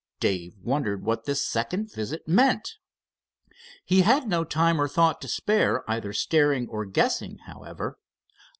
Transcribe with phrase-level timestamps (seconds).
[0.19, 2.77] Dave wondered what this second visit meant.
[3.85, 7.99] He had no time nor thought to spare, either staring or guessing, however.